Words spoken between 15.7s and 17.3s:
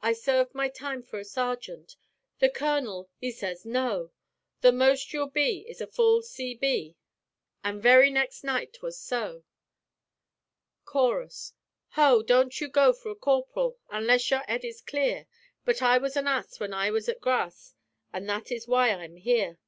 I was an ass when I was at